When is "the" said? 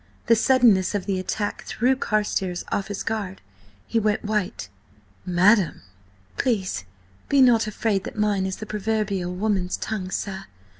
0.25-0.35, 1.05-1.19, 8.55-8.65